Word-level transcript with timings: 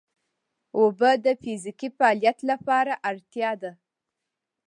اوبه 0.77 1.11
د 1.25 1.27
فزیکي 1.41 1.89
فعالیت 1.97 2.37
لپاره 2.49 2.93
اړتیا 3.09 3.51
ده 3.61 3.71